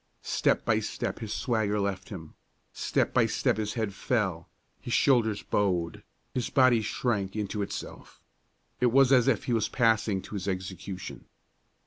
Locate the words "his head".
3.57-3.93